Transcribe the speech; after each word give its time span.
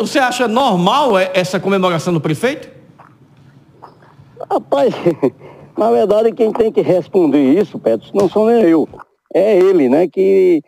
Você 0.00 0.18
acha 0.18 0.48
normal 0.48 1.18
é, 1.18 1.30
essa 1.34 1.60
comemoração 1.60 2.14
do 2.14 2.20
prefeito? 2.20 2.70
Rapaz, 4.50 4.94
na 5.76 5.90
verdade 5.90 6.32
quem 6.32 6.50
tem 6.50 6.72
que 6.72 6.80
responder 6.80 7.60
isso, 7.60 7.78
Petro, 7.78 8.10
não 8.14 8.26
sou 8.26 8.46
nem 8.48 8.62
eu. 8.62 8.88
É 9.34 9.58
ele, 9.58 9.90
né? 9.90 10.08
Que 10.08 10.62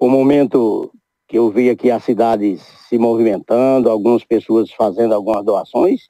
o 0.00 0.08
momento 0.08 0.90
que 1.28 1.36
eu 1.36 1.50
vi 1.50 1.68
aqui 1.68 1.90
a 1.90 2.00
cidade 2.00 2.56
se 2.88 2.96
movimentando, 2.96 3.90
algumas 3.90 4.24
pessoas 4.24 4.72
fazendo 4.72 5.12
algumas 5.12 5.44
doações, 5.44 6.08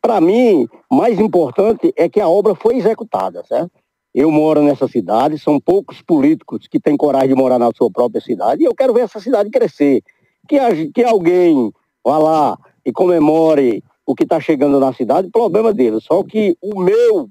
para 0.00 0.22
mim, 0.22 0.66
mais 0.90 1.20
importante 1.20 1.92
é 1.94 2.08
que 2.08 2.20
a 2.20 2.28
obra 2.28 2.54
foi 2.54 2.76
executada, 2.76 3.44
certo? 3.44 3.72
Eu 4.14 4.30
moro 4.30 4.62
nessa 4.62 4.88
cidade, 4.88 5.38
são 5.38 5.60
poucos 5.60 6.00
políticos 6.00 6.66
que 6.66 6.80
têm 6.80 6.96
coragem 6.96 7.28
de 7.28 7.34
morar 7.34 7.58
na 7.58 7.70
sua 7.76 7.90
própria 7.90 8.22
cidade, 8.22 8.62
e 8.62 8.64
eu 8.64 8.74
quero 8.74 8.94
ver 8.94 9.02
essa 9.02 9.20
cidade 9.20 9.50
crescer. 9.50 10.02
Que, 10.48 10.58
que 10.92 11.04
alguém 11.04 11.70
vá 12.10 12.18
lá 12.18 12.58
e 12.84 12.92
comemore 12.92 13.84
o 14.04 14.14
que 14.16 14.24
está 14.24 14.40
chegando 14.40 14.80
na 14.80 14.92
cidade, 14.92 15.30
problema 15.30 15.72
dele. 15.72 16.00
Só 16.00 16.24
que 16.24 16.56
o 16.60 16.80
meu 16.80 17.30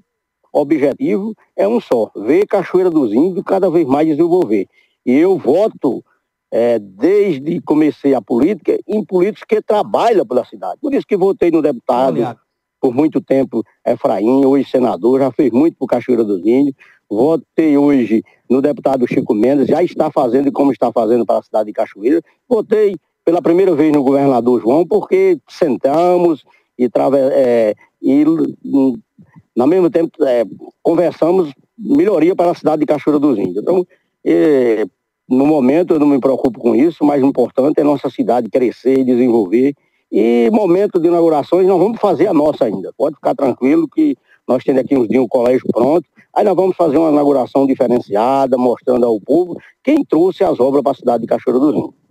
objetivo 0.52 1.34
é 1.54 1.68
um 1.68 1.80
só, 1.80 2.10
ver 2.16 2.46
Cachoeira 2.46 2.90
dos 2.90 3.12
Índios 3.12 3.44
cada 3.44 3.68
vez 3.68 3.86
mais 3.86 4.08
desenvolver. 4.08 4.66
E 5.04 5.12
eu 5.12 5.36
voto, 5.36 6.02
é, 6.50 6.78
desde 6.78 7.60
comecei 7.60 8.14
a 8.14 8.22
política, 8.22 8.78
em 8.88 9.04
políticos 9.04 9.44
que 9.46 9.60
trabalham 9.60 10.26
pela 10.26 10.44
cidade. 10.44 10.78
Por 10.80 10.94
isso 10.94 11.06
que 11.06 11.16
votei 11.16 11.50
no 11.50 11.60
deputado, 11.60 12.38
por 12.80 12.94
muito 12.94 13.20
tempo, 13.20 13.62
Efraim, 13.86 14.46
hoje 14.46 14.70
senador, 14.70 15.20
já 15.20 15.30
fez 15.30 15.52
muito 15.52 15.76
por 15.76 15.86
Cachoeira 15.86 16.24
dos 16.24 16.40
Índios. 16.40 16.74
Votei 17.10 17.76
hoje 17.76 18.22
no 18.48 18.62
deputado 18.62 19.06
Chico 19.06 19.34
Mendes, 19.34 19.66
já 19.66 19.82
está 19.82 20.10
fazendo 20.10 20.48
e 20.48 20.52
como 20.52 20.72
está 20.72 20.90
fazendo 20.90 21.26
para 21.26 21.40
a 21.40 21.42
cidade 21.42 21.66
de 21.66 21.72
Cachoeira. 21.74 22.22
Votei 22.48 22.96
pela 23.30 23.40
primeira 23.40 23.72
vez 23.76 23.92
no 23.92 24.02
governador 24.02 24.60
João, 24.60 24.84
porque 24.84 25.38
sentamos 25.48 26.44
e, 26.76 26.90
é, 27.32 27.76
e 28.02 28.24
no 28.24 29.66
mesmo 29.68 29.88
tempo 29.88 30.10
é, 30.24 30.44
conversamos 30.82 31.52
melhoria 31.78 32.34
para 32.34 32.50
a 32.50 32.54
cidade 32.56 32.80
de 32.80 32.86
Cachoeira 32.86 33.20
dos 33.20 33.38
Índios. 33.38 33.58
Então, 33.58 33.86
é, 34.24 34.84
no 35.28 35.46
momento 35.46 35.94
eu 35.94 36.00
não 36.00 36.08
me 36.08 36.18
preocupo 36.18 36.58
com 36.58 36.74
isso, 36.74 37.04
o 37.04 37.06
mais 37.06 37.22
importante 37.22 37.80
é 37.80 37.84
nossa 37.84 38.10
cidade 38.10 38.50
crescer 38.50 38.98
e 38.98 39.04
desenvolver. 39.04 39.74
E 40.10 40.50
momento 40.52 40.98
de 40.98 41.06
inaugurações 41.06 41.68
nós 41.68 41.78
vamos 41.78 42.00
fazer 42.00 42.26
a 42.26 42.34
nossa 42.34 42.64
ainda. 42.64 42.92
Pode 42.98 43.14
ficar 43.14 43.36
tranquilo 43.36 43.86
que 43.86 44.16
nós 44.48 44.64
temos 44.64 44.80
aqui 44.80 44.96
uns 44.96 45.06
dias 45.06 45.22
um 45.22 45.28
colégio 45.28 45.64
pronto. 45.72 46.04
Aí 46.34 46.44
nós 46.44 46.56
vamos 46.56 46.74
fazer 46.74 46.98
uma 46.98 47.12
inauguração 47.12 47.64
diferenciada, 47.64 48.58
mostrando 48.58 49.06
ao 49.06 49.20
povo 49.20 49.56
quem 49.84 50.04
trouxe 50.04 50.42
as 50.42 50.58
obras 50.58 50.82
para 50.82 50.90
a 50.90 50.96
cidade 50.96 51.22
de 51.22 51.28
Cachoeira 51.28 51.60
dos 51.60 51.76
Índios. 51.76 52.09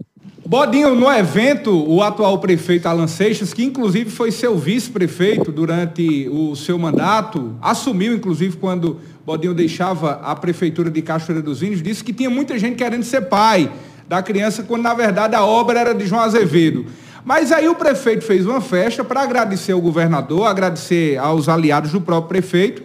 Bodinho, 0.49 0.95
no 0.95 1.07
evento, 1.11 1.71
o 1.87 2.01
atual 2.01 2.39
prefeito 2.39 2.87
Alan 2.87 3.05
Seixas, 3.05 3.53
que 3.53 3.63
inclusive 3.63 4.09
foi 4.09 4.31
seu 4.31 4.57
vice-prefeito 4.57 5.51
durante 5.51 6.27
o 6.27 6.55
seu 6.55 6.75
mandato, 6.79 7.55
assumiu 7.61 8.15
inclusive 8.15 8.57
quando 8.57 8.99
Bodinho 9.23 9.53
deixava 9.53 10.13
a 10.23 10.35
prefeitura 10.35 10.89
de 10.89 11.03
Cachoeira 11.03 11.39
dos 11.39 11.61
Índios, 11.61 11.83
disse 11.83 12.03
que 12.03 12.11
tinha 12.11 12.31
muita 12.31 12.57
gente 12.57 12.77
querendo 12.77 13.03
ser 13.03 13.29
pai 13.29 13.71
da 14.07 14.23
criança, 14.23 14.63
quando 14.63 14.81
na 14.81 14.95
verdade 14.95 15.35
a 15.35 15.45
obra 15.45 15.81
era 15.81 15.93
de 15.93 16.07
João 16.07 16.23
Azevedo. 16.23 16.87
Mas 17.23 17.51
aí 17.51 17.69
o 17.69 17.75
prefeito 17.75 18.25
fez 18.25 18.47
uma 18.47 18.59
festa 18.59 19.03
para 19.03 19.21
agradecer 19.21 19.73
ao 19.73 19.79
governador, 19.79 20.47
agradecer 20.47 21.15
aos 21.19 21.47
aliados 21.47 21.91
do 21.91 22.01
próprio 22.01 22.27
prefeito. 22.27 22.81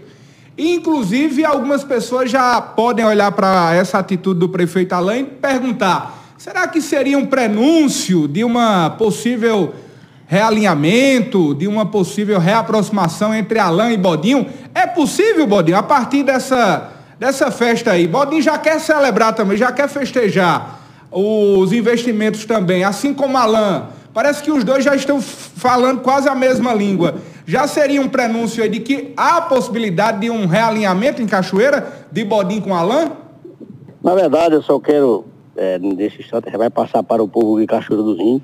E, 0.55 0.75
inclusive, 0.75 1.47
algumas 1.47 1.83
pessoas 1.83 2.31
já 2.31 2.61
podem 2.61 3.07
olhar 3.07 3.33
para 3.33 3.73
essa 3.75 3.99
atitude 3.99 4.39
do 4.39 4.51
prefeito 4.51 4.93
Alain 4.93 5.21
e 5.21 5.25
perguntar 5.25 6.14
Será 6.37 6.67
que 6.67 6.81
seria 6.81 7.17
um 7.17 7.27
prenúncio 7.27 8.27
de 8.27 8.43
uma 8.43 8.91
possível 8.91 9.73
realinhamento, 10.27 11.55
de 11.55 11.69
uma 11.69 11.87
possível 11.87 12.39
reaproximação 12.41 13.33
entre 13.33 13.59
Alain 13.59 13.93
e 13.93 13.97
Bodinho? 13.97 14.47
É 14.75 14.87
possível, 14.87 15.47
Bodinho, 15.47 15.79
a 15.79 15.83
partir 15.83 16.25
dessa, 16.25 16.91
dessa 17.19 17.53
festa 17.53 17.93
aí? 17.93 18.09
Bodinho 18.09 18.43
já 18.43 18.59
quer 18.59 18.81
celebrar 18.81 19.33
também, 19.33 19.57
já 19.57 19.71
quer 19.71 19.89
festejar 19.89 20.81
os 21.11 21.73
investimentos 21.73 22.45
também, 22.45 22.83
assim 22.83 23.15
como 23.15 23.39
Alain. 23.39 23.85
Parece 24.13 24.43
que 24.43 24.51
os 24.51 24.65
dois 24.65 24.85
já 24.85 24.95
estão 24.95 25.21
falando 25.21 26.01
quase 26.01 26.29
a 26.29 26.35
mesma 26.35 26.75
língua. 26.75 27.17
Já 27.47 27.69
seria 27.69 28.01
um 28.01 28.09
prenúncio 28.09 28.63
aí 28.63 28.69
de 28.69 28.81
que 28.81 29.13
há 29.17 29.41
possibilidade 29.41 30.21
de 30.21 30.31
um 30.31 30.47
realinhamento 30.47 31.23
em 31.23 31.27
Cachoeira 31.27 32.07
de 32.11 32.25
Bodinho 32.25 32.63
com 32.63 32.75
Alain? 32.75 33.13
Na 34.03 34.15
verdade, 34.15 34.55
eu 34.55 34.63
só 34.63 34.81
quero 34.81 35.25
é, 35.57 35.79
nesse 35.79 36.21
instante, 36.21 36.51
vai 36.57 36.71
passar 36.71 37.03
para 37.03 37.23
o 37.23 37.29
povo 37.29 37.61
de 37.61 37.67
Cachoeira 37.67 38.03
dos 38.03 38.19
Índios. 38.19 38.43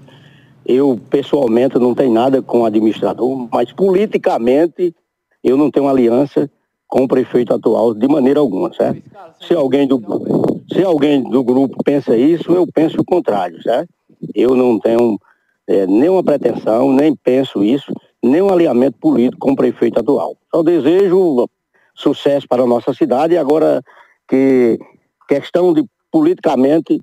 Eu, 0.64 1.00
pessoalmente, 1.08 1.78
não 1.78 1.94
tenho 1.94 2.12
nada 2.12 2.42
com 2.42 2.60
o 2.60 2.64
administrador, 2.64 3.48
mas 3.50 3.72
politicamente 3.72 4.94
eu 5.42 5.56
não 5.56 5.70
tenho 5.70 5.88
aliança 5.88 6.50
com 6.86 7.04
o 7.04 7.08
prefeito 7.08 7.54
atual 7.54 7.94
de 7.94 8.06
maneira 8.08 8.40
alguma, 8.40 8.72
certo? 8.72 9.02
Se 9.40 9.54
alguém 9.54 9.86
do, 9.86 10.00
se 10.72 10.82
alguém 10.82 11.22
do 11.22 11.42
grupo 11.42 11.82
pensa 11.84 12.16
isso, 12.16 12.52
eu 12.52 12.66
penso 12.66 13.00
o 13.00 13.04
contrário, 13.04 13.62
certo? 13.62 13.88
Eu 14.34 14.54
não 14.54 14.78
tenho 14.78 15.18
é, 15.68 15.86
nenhuma 15.86 16.22
pretensão, 16.22 16.92
nem 16.92 17.14
penso 17.14 17.62
isso, 17.62 17.92
nem 18.22 18.42
um 18.42 18.52
alinhamento 18.52 18.98
político 18.98 19.38
com 19.38 19.52
o 19.52 19.56
prefeito 19.56 20.00
atual. 20.00 20.36
Só 20.52 20.62
desejo 20.62 21.48
sucesso 21.94 22.46
para 22.48 22.64
a 22.64 22.66
nossa 22.66 22.92
cidade 22.92 23.34
e 23.34 23.38
agora 23.38 23.82
que 24.28 24.78
questão 25.28 25.72
de 25.72 25.84
politicamente 26.10 27.00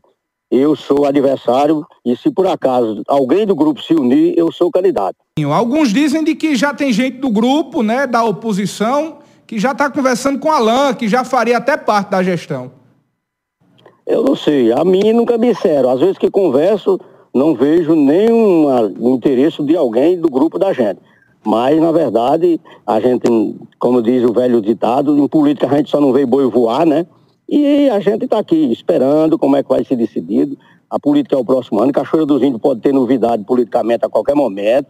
eu 0.49 0.75
sou 0.75 1.05
adversário 1.05 1.85
e 2.05 2.15
se 2.15 2.31
por 2.31 2.47
acaso 2.47 3.03
alguém 3.07 3.45
do 3.45 3.53
grupo 3.53 3.81
se 3.81 3.93
unir, 3.93 4.33
eu 4.37 4.51
sou 4.51 4.71
candidato. 4.71 5.15
Alguns 5.53 5.89
dizem 5.89 6.23
de 6.23 6.35
que 6.35 6.55
já 6.55 6.73
tem 6.73 6.91
gente 6.93 7.17
do 7.17 7.29
grupo, 7.29 7.83
né, 7.83 8.07
da 8.07 8.23
oposição, 8.23 9.19
que 9.45 9.59
já 9.59 9.71
está 9.71 9.89
conversando 9.89 10.39
com 10.39 10.49
Alain, 10.49 10.93
que 10.93 11.07
já 11.07 11.23
faria 11.23 11.57
até 11.57 11.75
parte 11.75 12.11
da 12.11 12.23
gestão. 12.23 12.71
Eu 14.05 14.23
não 14.23 14.35
sei, 14.35 14.71
a 14.71 14.85
mim 14.85 15.11
nunca 15.11 15.37
me 15.37 15.53
disseram. 15.53 15.89
Às 15.89 15.99
vezes 15.99 16.17
que 16.17 16.31
converso, 16.31 16.97
não 17.33 17.53
vejo 17.53 17.93
nenhum 17.93 18.89
interesse 19.13 19.61
de 19.63 19.75
alguém 19.75 20.17
do 20.17 20.29
grupo 20.29 20.57
da 20.57 20.71
gente. 20.71 20.99
Mas, 21.45 21.79
na 21.79 21.91
verdade, 21.91 22.59
a 22.85 22.99
gente, 22.99 23.27
como 23.77 24.01
diz 24.01 24.23
o 24.23 24.33
velho 24.33 24.61
ditado, 24.61 25.17
em 25.17 25.27
política 25.27 25.67
a 25.67 25.77
gente 25.77 25.89
só 25.89 25.99
não 25.99 26.13
vê 26.13 26.25
boi 26.25 26.49
voar, 26.49 26.85
né? 26.85 27.05
E 27.47 27.89
a 27.89 27.99
gente 27.99 28.25
está 28.25 28.39
aqui 28.39 28.71
esperando 28.71 29.39
como 29.39 29.55
é 29.55 29.63
que 29.63 29.69
vai 29.69 29.83
ser 29.83 29.95
decidido. 29.95 30.57
A 30.89 30.99
política 30.99 31.35
é 31.35 31.39
o 31.39 31.45
próximo 31.45 31.79
ano. 31.79 31.91
Cachoeira 31.91 32.25
dos 32.25 32.41
Índios 32.41 32.61
pode 32.61 32.81
ter 32.81 32.93
novidade 32.93 33.43
politicamente 33.45 34.05
a 34.05 34.09
qualquer 34.09 34.35
momento. 34.35 34.87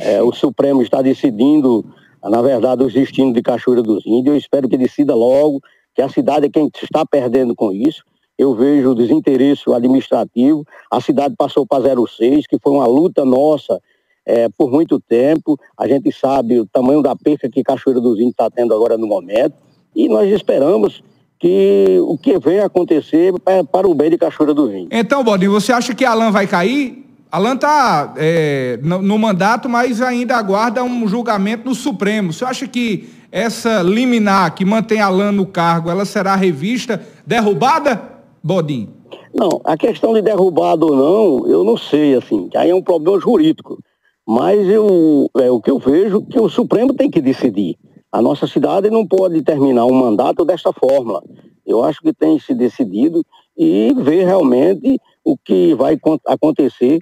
É, 0.00 0.22
o 0.22 0.32
Supremo 0.32 0.82
está 0.82 1.02
decidindo, 1.02 1.84
na 2.22 2.40
verdade, 2.40 2.82
os 2.82 2.92
destinos 2.92 3.34
de 3.34 3.42
Cachoeira 3.42 3.82
dos 3.82 4.06
Índios. 4.06 4.34
Eu 4.34 4.36
espero 4.36 4.68
que 4.68 4.76
decida 4.76 5.14
logo, 5.14 5.60
que 5.94 6.02
a 6.02 6.08
cidade 6.08 6.46
é 6.46 6.48
quem 6.48 6.70
está 6.82 7.04
perdendo 7.04 7.54
com 7.54 7.72
isso. 7.72 8.02
Eu 8.38 8.54
vejo 8.54 8.90
o 8.90 8.94
desinteresse 8.94 9.70
administrativo. 9.72 10.66
A 10.90 11.00
cidade 11.00 11.34
passou 11.36 11.66
para 11.66 11.84
06, 11.84 12.46
que 12.46 12.58
foi 12.58 12.72
uma 12.72 12.86
luta 12.86 13.24
nossa 13.24 13.80
é, 14.24 14.48
por 14.48 14.70
muito 14.70 14.98
tempo. 14.98 15.58
A 15.76 15.86
gente 15.86 16.10
sabe 16.10 16.58
o 16.58 16.66
tamanho 16.66 17.02
da 17.02 17.14
perca 17.14 17.48
que 17.48 17.62
Cachoeira 17.62 18.00
dos 18.00 18.14
Índios 18.14 18.30
está 18.30 18.50
tendo 18.50 18.74
agora 18.74 18.96
no 18.96 19.06
momento. 19.06 19.54
E 19.94 20.08
nós 20.08 20.28
esperamos 20.32 21.02
que 21.42 21.98
o 22.06 22.16
que 22.16 22.38
vem 22.38 22.60
acontecer 22.60 23.34
é 23.46 23.64
para 23.64 23.88
o 23.88 23.94
bem 23.96 24.08
de 24.08 24.16
Cachoeira 24.16 24.54
do 24.54 24.68
Vinho. 24.68 24.86
Então, 24.92 25.24
Bodinho, 25.24 25.50
você 25.50 25.72
acha 25.72 25.92
que 25.92 26.04
Alan 26.04 26.30
vai 26.30 26.46
cair? 26.46 27.04
Alan 27.32 27.56
está 27.56 28.14
é, 28.16 28.78
no, 28.80 29.02
no, 29.02 29.18
mandato, 29.18 29.68
mas 29.68 30.00
ainda 30.00 30.36
aguarda 30.36 30.84
um 30.84 31.08
julgamento 31.08 31.68
no 31.68 31.74
Supremo. 31.74 32.32
Você 32.32 32.44
acha 32.44 32.68
que 32.68 33.08
essa 33.32 33.82
liminar 33.82 34.54
que 34.54 34.64
mantém 34.64 35.00
Alan 35.00 35.32
no 35.32 35.44
cargo, 35.44 35.90
ela 35.90 36.04
será 36.04 36.36
revista, 36.36 37.04
derrubada, 37.26 38.00
Bodinho? 38.40 38.90
Não, 39.34 39.60
a 39.64 39.76
questão 39.76 40.14
de 40.14 40.22
derrubado 40.22 40.86
ou 40.86 40.96
não, 40.96 41.48
eu 41.50 41.64
não 41.64 41.76
sei, 41.76 42.14
assim, 42.14 42.50
aí 42.54 42.70
é 42.70 42.74
um 42.74 42.82
problema 42.82 43.18
jurídico. 43.18 43.82
Mas 44.24 44.64
eu, 44.68 45.28
é 45.38 45.50
o 45.50 45.60
que 45.60 45.72
eu 45.72 45.80
vejo 45.80 46.22
que 46.22 46.38
o 46.38 46.48
Supremo 46.48 46.94
tem 46.94 47.10
que 47.10 47.20
decidir. 47.20 47.76
A 48.12 48.20
nossa 48.20 48.46
cidade 48.46 48.90
não 48.90 49.06
pode 49.06 49.40
terminar 49.42 49.86
um 49.86 49.94
mandato 49.94 50.44
desta 50.44 50.70
forma. 50.70 51.22
Eu 51.66 51.82
acho 51.82 52.02
que 52.02 52.12
tem 52.12 52.38
se 52.38 52.54
decidido 52.54 53.24
e 53.56 53.94
ver 53.96 54.26
realmente 54.26 55.00
o 55.24 55.36
que 55.36 55.74
vai 55.74 55.98
acontecer 56.26 56.98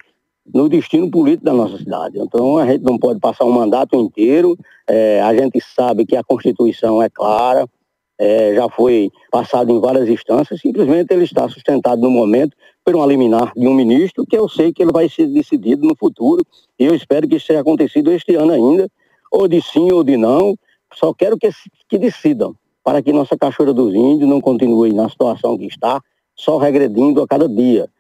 no 0.55 0.69
destino 0.69 1.11
político 1.11 1.45
da 1.45 1.53
nossa 1.53 1.79
cidade. 1.79 2.19
Então 2.21 2.59
a 2.59 2.67
gente 2.67 2.83
não 2.83 2.97
pode 2.97 3.19
passar 3.19 3.45
um 3.45 3.53
mandato 3.53 3.97
inteiro. 3.97 4.57
É, 4.89 5.21
a 5.21 5.35
gente 5.35 5.61
sabe 5.61 6.07
que 6.07 6.15
a 6.15 6.23
Constituição 6.23 7.03
é 7.03 7.09
clara, 7.09 7.69
é, 8.17 8.55
já 8.55 8.69
foi 8.69 9.11
passado 9.33 9.73
em 9.73 9.81
várias 9.81 10.09
instâncias, 10.09 10.61
simplesmente 10.61 11.13
ele 11.13 11.25
está 11.25 11.49
sustentado 11.49 12.03
no 12.03 12.11
momento 12.11 12.55
por 12.85 12.95
um 12.95 13.07
liminar 13.07 13.53
de 13.57 13.67
um 13.67 13.75
ministro, 13.75 14.27
que 14.27 14.37
eu 14.37 14.49
sei 14.49 14.73
que 14.73 14.83
ele 14.83 14.93
vai 14.93 15.09
ser 15.09 15.27
decidido 15.27 15.87
no 15.87 15.97
futuro, 15.97 16.45
e 16.79 16.85
eu 16.85 16.95
espero 16.95 17.27
que 17.27 17.37
isso 17.37 17.47
tenha 17.47 17.61
acontecido 17.61 18.13
este 18.13 18.35
ano 18.35 18.53
ainda, 18.53 18.91
ou 19.33 19.49
de 19.49 19.63
sim 19.63 19.91
ou 19.91 20.05
de 20.05 20.17
não, 20.17 20.55
só 20.95 21.13
quero 21.15 21.37
que, 21.39 21.51
que 21.89 21.99
decidam 21.99 22.55
para 22.83 23.03
que 23.03 23.13
nossa 23.13 23.37
Cachoeira 23.37 23.73
dos 23.73 23.95
Índios 23.95 24.29
não 24.29 24.41
continue 24.41 24.93
na 24.93 25.09
situação 25.09 25.57
que 25.57 25.67
está, 25.67 26.01
só 26.35 26.59
regredindo 26.59 27.23
a 27.23 27.29
cada 27.29 27.49
dia. 27.49 27.87